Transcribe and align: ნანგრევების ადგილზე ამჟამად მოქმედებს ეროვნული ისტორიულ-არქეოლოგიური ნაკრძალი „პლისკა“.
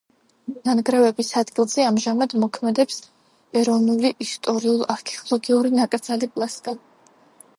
ნანგრევების 0.67 1.27
ადგილზე 1.41 1.83
ამჟამად 1.89 2.33
მოქმედებს 2.45 2.97
ეროვნული 3.61 4.11
ისტორიულ-არქეოლოგიური 4.27 5.75
ნაკრძალი 5.81 6.31
„პლისკა“. 6.39 6.75